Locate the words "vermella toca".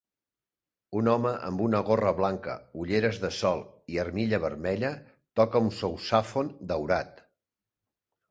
4.45-5.63